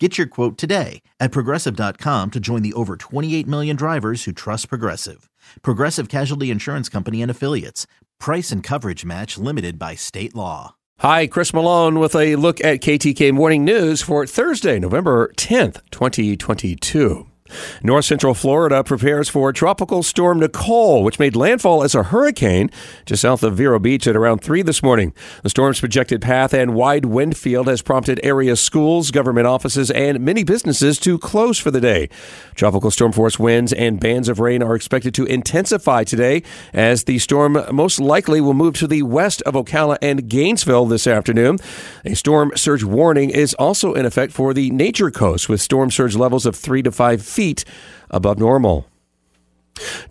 Get 0.00 0.18
your 0.18 0.26
quote 0.26 0.58
today 0.58 1.02
at 1.20 1.30
progressive.com 1.30 2.32
to 2.32 2.40
join 2.40 2.62
the 2.62 2.72
over 2.72 2.96
28 2.96 3.46
million 3.46 3.76
drivers 3.76 4.24
who 4.24 4.32
trust 4.32 4.68
Progressive. 4.68 5.30
Progressive 5.62 6.08
Casualty 6.08 6.50
Insurance 6.50 6.88
Company 6.88 7.22
and 7.22 7.30
Affiliates. 7.30 7.86
Price 8.18 8.50
and 8.50 8.60
coverage 8.60 9.04
match 9.04 9.38
limited 9.38 9.78
by 9.78 9.94
state 9.94 10.34
law. 10.34 10.74
Hi, 10.98 11.28
Chris 11.28 11.54
Malone 11.54 12.00
with 12.00 12.16
a 12.16 12.34
look 12.34 12.60
at 12.60 12.80
KTK 12.80 13.32
Morning 13.32 13.64
News 13.64 14.02
for 14.02 14.26
Thursday, 14.26 14.80
November 14.80 15.32
10th, 15.36 15.80
2022. 15.92 17.33
North 17.82 18.06
Central 18.06 18.32
Florida 18.32 18.82
prepares 18.82 19.28
for 19.28 19.52
Tropical 19.52 20.02
Storm 20.02 20.40
Nicole, 20.40 21.04
which 21.04 21.18
made 21.18 21.36
landfall 21.36 21.82
as 21.82 21.94
a 21.94 22.04
hurricane 22.04 22.70
just 23.04 23.20
south 23.20 23.42
of 23.42 23.58
Vero 23.58 23.78
Beach 23.78 24.06
at 24.06 24.16
around 24.16 24.38
3 24.38 24.62
this 24.62 24.82
morning. 24.82 25.12
The 25.42 25.50
storm's 25.50 25.80
projected 25.80 26.22
path 26.22 26.54
and 26.54 26.74
wide 26.74 27.04
wind 27.04 27.36
field 27.36 27.66
has 27.66 27.82
prompted 27.82 28.18
area 28.22 28.56
schools, 28.56 29.10
government 29.10 29.46
offices, 29.46 29.90
and 29.90 30.20
many 30.20 30.44
businesses 30.44 30.98
to 31.00 31.18
close 31.18 31.58
for 31.58 31.70
the 31.70 31.80
day. 31.80 32.08
Tropical 32.54 32.90
storm 32.90 33.12
force 33.12 33.38
winds 33.38 33.74
and 33.74 34.00
bands 34.00 34.30
of 34.30 34.40
rain 34.40 34.62
are 34.62 34.74
expected 34.74 35.14
to 35.16 35.26
intensify 35.26 36.04
today 36.04 36.42
as 36.72 37.04
the 37.04 37.18
storm 37.18 37.58
most 37.70 38.00
likely 38.00 38.40
will 38.40 38.54
move 38.54 38.74
to 38.78 38.86
the 38.86 39.02
west 39.02 39.42
of 39.42 39.52
Ocala 39.52 39.98
and 40.00 40.30
Gainesville 40.30 40.86
this 40.86 41.06
afternoon. 41.06 41.58
A 42.06 42.14
storm 42.14 42.52
surge 42.56 42.82
warning 42.82 43.28
is 43.28 43.52
also 43.54 43.92
in 43.92 44.06
effect 44.06 44.32
for 44.32 44.54
the 44.54 44.70
Nature 44.70 45.10
Coast 45.10 45.50
with 45.50 45.60
storm 45.60 45.90
surge 45.90 46.16
levels 46.16 46.46
of 46.46 46.56
3 46.56 46.82
to 46.82 46.90
5 46.90 47.33
feet 47.34 47.64
above 48.10 48.38
normal. 48.38 48.86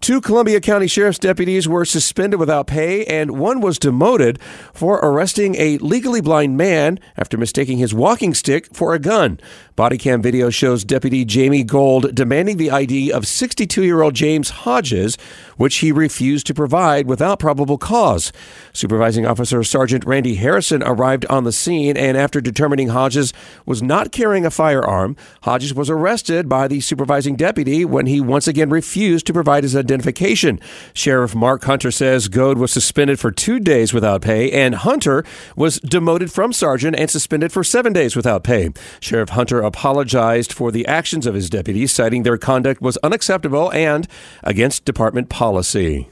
Two 0.01 0.19
Columbia 0.19 0.59
County 0.59 0.87
Sheriff's 0.87 1.19
deputies 1.19 1.69
were 1.69 1.85
suspended 1.85 2.37
without 2.39 2.67
pay, 2.67 3.05
and 3.05 3.39
one 3.39 3.61
was 3.61 3.79
demoted 3.79 4.41
for 4.73 4.97
arresting 4.97 5.55
a 5.55 5.77
legally 5.77 6.19
blind 6.19 6.57
man 6.57 6.99
after 7.15 7.37
mistaking 7.37 7.77
his 7.77 7.93
walking 7.93 8.33
stick 8.33 8.67
for 8.75 8.93
a 8.93 8.99
gun. 8.99 9.39
Body 9.75 9.97
cam 9.97 10.21
video 10.21 10.51
shows 10.51 10.83
Deputy 10.83 11.25
Jamie 11.25 11.63
Gold 11.63 12.13
demanding 12.13 12.57
the 12.57 12.69
ID 12.69 13.11
of 13.11 13.25
62 13.25 13.83
year 13.83 14.03
old 14.03 14.13
James 14.13 14.51
Hodges, 14.51 15.17
which 15.57 15.77
he 15.77 15.91
refused 15.91 16.45
to 16.45 16.53
provide 16.53 17.07
without 17.07 17.39
probable 17.39 17.79
cause. 17.79 18.31
Supervising 18.71 19.25
Officer 19.25 19.63
Sergeant 19.63 20.05
Randy 20.05 20.35
Harrison 20.35 20.83
arrived 20.83 21.25
on 21.25 21.43
the 21.43 21.51
scene, 21.51 21.97
and 21.97 22.15
after 22.15 22.39
determining 22.39 22.89
Hodges 22.89 23.33
was 23.65 23.81
not 23.81 24.11
carrying 24.11 24.45
a 24.45 24.51
firearm, 24.51 25.15
Hodges 25.41 25.73
was 25.73 25.89
arrested 25.89 26.47
by 26.47 26.67
the 26.67 26.79
supervising 26.79 27.35
deputy 27.35 27.83
when 27.83 28.05
he 28.05 28.21
once 28.21 28.47
again 28.47 28.69
refused 28.69 29.25
to 29.25 29.33
provide 29.33 29.63
his 29.63 29.75
identification. 29.75 30.59
Sheriff 30.93 31.33
Mark 31.33 31.63
Hunter 31.63 31.89
says 31.89 32.27
Gold 32.27 32.59
was 32.59 32.71
suspended 32.71 33.19
for 33.19 33.31
two 33.31 33.59
days 33.59 33.91
without 33.91 34.21
pay, 34.21 34.51
and 34.51 34.75
Hunter 34.75 35.25
was 35.55 35.79
demoted 35.79 36.31
from 36.31 36.53
sergeant 36.53 36.95
and 36.95 37.09
suspended 37.09 37.51
for 37.51 37.63
seven 37.63 37.91
days 37.91 38.15
without 38.15 38.43
pay. 38.43 38.69
Sheriff 38.99 39.29
Hunter 39.29 39.62
apologized 39.63 40.53
for 40.53 40.71
the 40.71 40.85
actions 40.85 41.25
of 41.25 41.35
his 41.35 41.49
deputies, 41.49 41.91
citing 41.91 42.23
their 42.23 42.37
conduct 42.37 42.81
was 42.81 42.97
unacceptable 42.97 43.71
and 43.73 44.07
against 44.43 44.85
department 44.85 45.29
policy. 45.29 46.09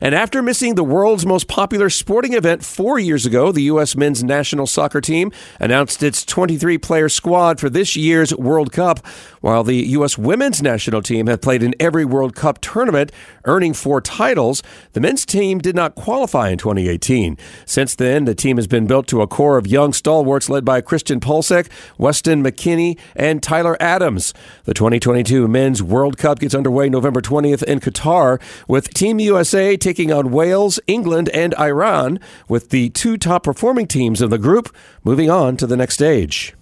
And 0.00 0.14
after 0.14 0.42
missing 0.42 0.74
the 0.74 0.84
world's 0.84 1.26
most 1.26 1.48
popular 1.48 1.90
sporting 1.90 2.34
event 2.34 2.64
four 2.64 2.98
years 2.98 3.26
ago, 3.26 3.52
the 3.52 3.62
U.S. 3.62 3.96
men's 3.96 4.22
national 4.24 4.66
soccer 4.66 5.00
team 5.00 5.32
announced 5.60 6.02
its 6.02 6.24
23 6.24 6.78
player 6.78 7.08
squad 7.08 7.60
for 7.60 7.70
this 7.70 7.96
year's 7.96 8.34
World 8.34 8.72
Cup, 8.72 9.06
while 9.40 9.64
the 9.64 9.76
U.S. 9.76 10.16
women's 10.18 10.62
national 10.62 11.02
team 11.02 11.26
had 11.26 11.42
played 11.42 11.62
in 11.62 11.74
every 11.78 12.04
World 12.04 12.34
Cup 12.34 12.60
tournament, 12.60 13.12
earning 13.44 13.74
four 13.74 14.00
titles. 14.00 14.62
The 14.92 15.00
men's 15.00 15.26
team 15.26 15.58
did 15.58 15.74
not 15.74 15.94
qualify 15.94 16.48
in 16.48 16.58
2018. 16.58 17.36
Since 17.66 17.94
then, 17.94 18.24
the 18.24 18.34
team 18.34 18.56
has 18.56 18.66
been 18.66 18.86
built 18.86 19.06
to 19.08 19.22
a 19.22 19.26
core 19.26 19.58
of 19.58 19.66
young 19.66 19.92
stalwarts 19.92 20.48
led 20.48 20.64
by 20.64 20.80
Christian 20.80 21.20
Pulisic, 21.20 21.68
Weston 21.98 22.42
McKennie, 22.42 22.98
and 23.14 23.42
Tyler 23.42 23.76
Adams. 23.80 24.34
The 24.64 24.74
2022 24.74 25.48
Men's 25.48 25.82
World 25.82 26.18
Cup 26.18 26.38
gets 26.38 26.54
underway 26.54 26.88
November 26.88 27.20
20th 27.20 27.62
in 27.62 27.80
Qatar, 27.80 28.40
with 28.68 28.92
Team 28.94 29.18
USA 29.20 29.61
taking 29.76 30.12
on 30.12 30.30
Wales, 30.30 30.80
England, 30.86 31.28
and 31.30 31.54
Iran, 31.58 32.18
with 32.48 32.70
the 32.70 32.90
two 32.90 33.16
top 33.16 33.44
performing 33.44 33.86
teams 33.86 34.20
of 34.20 34.30
the 34.30 34.38
group 34.38 34.74
moving 35.04 35.30
on 35.30 35.56
to 35.56 35.66
the 35.66 35.76
next 35.76 35.94
stage. 35.94 36.54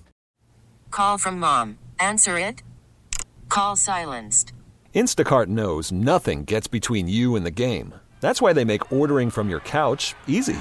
Call 0.90 1.16
from 1.18 1.40
mom. 1.40 1.78
Answer 1.98 2.38
it. 2.38 2.62
Call 3.48 3.76
silenced. 3.76 4.52
Instacart 4.94 5.46
knows 5.46 5.90
nothing 5.90 6.44
gets 6.44 6.66
between 6.66 7.08
you 7.08 7.36
and 7.36 7.46
the 7.46 7.50
game. 7.50 7.94
That's 8.20 8.42
why 8.42 8.52
they 8.52 8.64
make 8.64 8.92
ordering 8.92 9.30
from 9.30 9.48
your 9.48 9.60
couch 9.60 10.14
easy. 10.26 10.58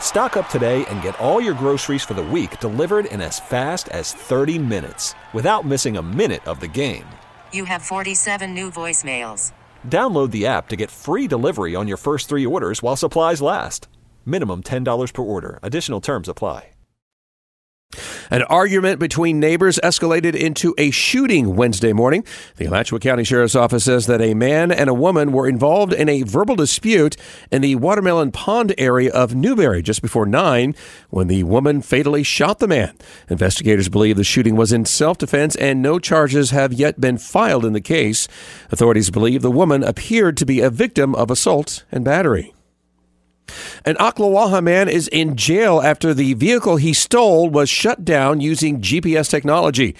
Stock 0.00 0.36
up 0.36 0.48
today 0.48 0.84
and 0.86 1.02
get 1.02 1.18
all 1.18 1.40
your 1.40 1.54
groceries 1.54 2.04
for 2.04 2.14
the 2.14 2.22
week 2.22 2.60
delivered 2.60 3.06
in 3.06 3.20
as 3.20 3.40
fast 3.40 3.88
as 3.88 4.12
30 4.12 4.58
minutes 4.58 5.14
without 5.32 5.66
missing 5.66 5.96
a 5.96 6.02
minute 6.02 6.46
of 6.46 6.60
the 6.60 6.68
game. 6.68 7.06
You 7.52 7.64
have 7.64 7.82
47 7.82 8.54
new 8.54 8.70
voicemails. 8.70 9.52
Download 9.86 10.30
the 10.30 10.46
app 10.46 10.68
to 10.68 10.76
get 10.76 10.90
free 10.90 11.26
delivery 11.26 11.74
on 11.74 11.88
your 11.88 11.96
first 11.96 12.28
three 12.28 12.46
orders 12.46 12.82
while 12.82 12.96
supplies 12.96 13.42
last. 13.42 13.88
Minimum 14.24 14.64
$10 14.64 15.12
per 15.12 15.22
order. 15.22 15.58
Additional 15.62 16.00
terms 16.00 16.28
apply. 16.28 16.73
An 18.30 18.42
argument 18.44 18.98
between 18.98 19.40
neighbors 19.40 19.78
escalated 19.82 20.34
into 20.34 20.74
a 20.78 20.90
shooting 20.90 21.56
Wednesday 21.56 21.92
morning. 21.92 22.24
The 22.56 22.66
Alachua 22.66 23.00
County 23.00 23.24
Sheriff's 23.24 23.54
Office 23.54 23.84
says 23.84 24.06
that 24.06 24.20
a 24.20 24.34
man 24.34 24.72
and 24.72 24.88
a 24.88 24.94
woman 24.94 25.32
were 25.32 25.48
involved 25.48 25.92
in 25.92 26.08
a 26.08 26.22
verbal 26.22 26.56
dispute 26.56 27.16
in 27.50 27.62
the 27.62 27.76
Watermelon 27.76 28.32
Pond 28.32 28.74
area 28.78 29.12
of 29.12 29.34
Newberry 29.34 29.82
just 29.82 30.02
before 30.02 30.26
9 30.26 30.74
when 31.10 31.26
the 31.26 31.44
woman 31.44 31.82
fatally 31.82 32.22
shot 32.22 32.58
the 32.58 32.68
man. 32.68 32.96
Investigators 33.28 33.88
believe 33.88 34.16
the 34.16 34.24
shooting 34.24 34.56
was 34.56 34.72
in 34.72 34.84
self 34.84 35.18
defense 35.18 35.56
and 35.56 35.82
no 35.82 35.98
charges 35.98 36.50
have 36.50 36.72
yet 36.72 37.00
been 37.00 37.18
filed 37.18 37.64
in 37.64 37.72
the 37.72 37.80
case. 37.80 38.26
Authorities 38.70 39.10
believe 39.10 39.42
the 39.42 39.50
woman 39.50 39.82
appeared 39.82 40.36
to 40.38 40.46
be 40.46 40.60
a 40.60 40.70
victim 40.70 41.14
of 41.14 41.30
assault 41.30 41.84
and 41.92 42.04
battery. 42.04 42.54
An 43.84 43.96
Ocklawaha 43.96 44.62
man 44.62 44.88
is 44.88 45.08
in 45.08 45.36
jail 45.36 45.80
after 45.82 46.14
the 46.14 46.34
vehicle 46.34 46.76
he 46.76 46.92
stole 46.92 47.48
was 47.48 47.68
shut 47.68 48.04
down 48.04 48.40
using 48.40 48.80
GPS 48.80 49.28
technology. 49.28 49.94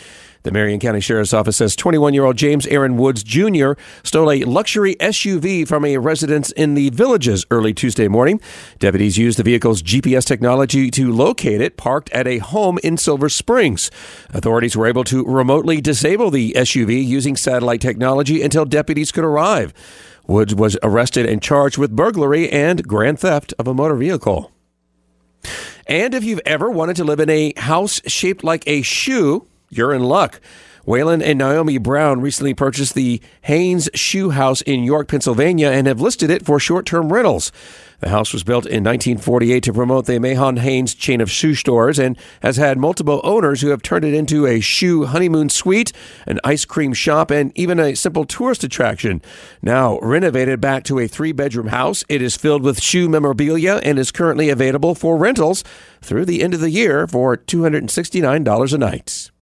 The 0.44 0.52
Marion 0.52 0.78
County 0.78 1.00
Sheriff's 1.00 1.32
Office 1.32 1.56
says 1.56 1.74
21 1.74 2.12
year 2.12 2.26
old 2.26 2.36
James 2.36 2.66
Aaron 2.66 2.98
Woods 2.98 3.22
Jr. 3.22 3.72
stole 4.02 4.30
a 4.30 4.44
luxury 4.44 4.94
SUV 4.96 5.66
from 5.66 5.86
a 5.86 5.96
residence 5.96 6.52
in 6.52 6.74
the 6.74 6.90
villages 6.90 7.46
early 7.50 7.72
Tuesday 7.72 8.08
morning. 8.08 8.42
Deputies 8.78 9.16
used 9.16 9.38
the 9.38 9.42
vehicle's 9.42 9.82
GPS 9.82 10.26
technology 10.26 10.90
to 10.90 11.10
locate 11.10 11.62
it 11.62 11.78
parked 11.78 12.10
at 12.10 12.26
a 12.26 12.38
home 12.38 12.78
in 12.84 12.98
Silver 12.98 13.30
Springs. 13.30 13.90
Authorities 14.34 14.76
were 14.76 14.86
able 14.86 15.04
to 15.04 15.24
remotely 15.24 15.80
disable 15.80 16.30
the 16.30 16.52
SUV 16.52 17.02
using 17.02 17.36
satellite 17.36 17.80
technology 17.80 18.42
until 18.42 18.66
deputies 18.66 19.12
could 19.12 19.24
arrive. 19.24 19.72
Woods 20.26 20.54
was 20.54 20.76
arrested 20.82 21.24
and 21.24 21.40
charged 21.40 21.78
with 21.78 21.96
burglary 21.96 22.50
and 22.50 22.86
grand 22.86 23.18
theft 23.18 23.54
of 23.58 23.66
a 23.66 23.72
motor 23.72 23.96
vehicle. 23.96 24.52
And 25.86 26.12
if 26.12 26.22
you've 26.22 26.42
ever 26.44 26.70
wanted 26.70 26.96
to 26.96 27.04
live 27.04 27.20
in 27.20 27.30
a 27.30 27.54
house 27.56 28.02
shaped 28.06 28.44
like 28.44 28.64
a 28.66 28.82
shoe, 28.82 29.46
you're 29.70 29.94
in 29.94 30.02
luck. 30.02 30.40
Waylon 30.86 31.22
and 31.22 31.38
Naomi 31.38 31.78
Brown 31.78 32.20
recently 32.20 32.52
purchased 32.52 32.94
the 32.94 33.22
Haines 33.42 33.88
Shoe 33.94 34.30
House 34.30 34.60
in 34.60 34.84
York, 34.84 35.08
Pennsylvania, 35.08 35.70
and 35.70 35.86
have 35.86 36.00
listed 36.00 36.30
it 36.30 36.44
for 36.44 36.60
short 36.60 36.84
term 36.84 37.10
rentals. 37.10 37.50
The 38.00 38.10
house 38.10 38.34
was 38.34 38.44
built 38.44 38.66
in 38.66 38.84
1948 38.84 39.62
to 39.62 39.72
promote 39.72 40.04
the 40.04 40.18
Mahlon 40.18 40.58
Haines 40.58 40.94
chain 40.94 41.22
of 41.22 41.30
shoe 41.30 41.54
stores 41.54 41.98
and 41.98 42.18
has 42.42 42.58
had 42.58 42.76
multiple 42.76 43.22
owners 43.24 43.62
who 43.62 43.68
have 43.68 43.80
turned 43.80 44.04
it 44.04 44.12
into 44.12 44.46
a 44.46 44.60
shoe 44.60 45.06
honeymoon 45.06 45.48
suite, 45.48 45.90
an 46.26 46.38
ice 46.44 46.66
cream 46.66 46.92
shop, 46.92 47.30
and 47.30 47.50
even 47.56 47.80
a 47.80 47.94
simple 47.94 48.26
tourist 48.26 48.62
attraction. 48.62 49.22
Now 49.62 49.98
renovated 50.00 50.60
back 50.60 50.84
to 50.84 50.98
a 50.98 51.08
three 51.08 51.32
bedroom 51.32 51.68
house, 51.68 52.04
it 52.10 52.20
is 52.20 52.36
filled 52.36 52.62
with 52.62 52.82
shoe 52.82 53.08
memorabilia 53.08 53.80
and 53.82 53.98
is 53.98 54.10
currently 54.10 54.50
available 54.50 54.94
for 54.94 55.16
rentals 55.16 55.64
through 56.02 56.26
the 56.26 56.42
end 56.42 56.52
of 56.52 56.60
the 56.60 56.70
year 56.70 57.06
for 57.06 57.38
$269 57.38 58.74
a 58.74 58.78
night. 58.78 59.30